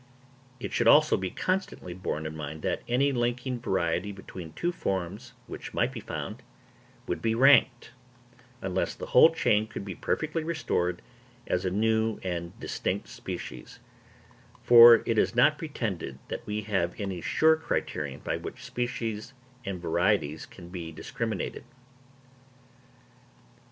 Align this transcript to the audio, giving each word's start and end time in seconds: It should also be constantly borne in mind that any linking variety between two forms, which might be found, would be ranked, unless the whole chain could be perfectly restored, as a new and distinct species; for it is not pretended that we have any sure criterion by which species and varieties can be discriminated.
It 0.59 0.73
should 0.73 0.87
also 0.87 1.15
be 1.15 1.29
constantly 1.29 1.93
borne 1.93 2.25
in 2.25 2.35
mind 2.35 2.63
that 2.63 2.81
any 2.87 3.11
linking 3.11 3.59
variety 3.59 4.11
between 4.11 4.51
two 4.53 4.71
forms, 4.71 5.33
which 5.45 5.75
might 5.75 5.91
be 5.91 5.99
found, 5.99 6.41
would 7.05 7.21
be 7.21 7.35
ranked, 7.35 7.91
unless 8.63 8.95
the 8.95 9.05
whole 9.13 9.29
chain 9.31 9.67
could 9.67 9.85
be 9.85 9.93
perfectly 9.93 10.43
restored, 10.43 11.03
as 11.45 11.65
a 11.65 11.69
new 11.69 12.19
and 12.23 12.59
distinct 12.59 13.09
species; 13.09 13.77
for 14.63 15.03
it 15.05 15.19
is 15.19 15.35
not 15.35 15.59
pretended 15.59 16.17
that 16.29 16.47
we 16.47 16.61
have 16.63 16.99
any 16.99 17.21
sure 17.21 17.55
criterion 17.55 18.21
by 18.23 18.37
which 18.37 18.63
species 18.65 19.33
and 19.65 19.79
varieties 19.83 20.47
can 20.47 20.69
be 20.69 20.91
discriminated. 20.91 21.63